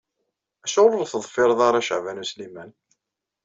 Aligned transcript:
Acuɣer 0.65 0.93
ur 0.99 1.07
teḍfireḍ 1.11 1.59
ara 1.67 1.85
Caɛban 1.87 2.21
U 2.23 2.25
Sliman? 2.31 2.71